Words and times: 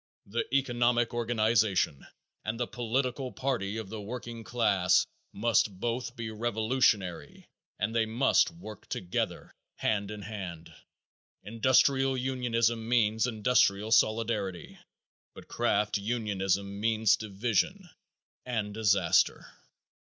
The 0.25 0.45
economic 0.51 1.13
organization 1.13 2.07
and 2.43 2.59
the 2.59 2.65
political 2.65 3.31
party 3.31 3.77
of 3.77 3.89
the 3.89 4.01
working 4.01 4.43
class 4.43 5.05
must 5.31 5.79
both 5.79 6.15
be 6.15 6.31
revolutionary 6.31 7.45
and 7.77 7.93
they 7.95 8.07
must 8.07 8.49
work 8.49 8.87
together 8.89 9.53
hand 9.75 10.09
in 10.09 10.23
hand. 10.23 10.73
Industrial 11.43 12.17
unionism 12.17 12.89
means 12.89 13.27
industrial 13.27 13.91
solidarity, 13.91 14.79
but 15.35 15.47
craft 15.47 15.99
unionism 15.99 16.79
means 16.79 17.15
division 17.15 17.87
and 18.43 18.73
disaster. 18.73 19.51